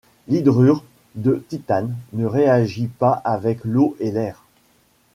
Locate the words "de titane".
1.13-1.95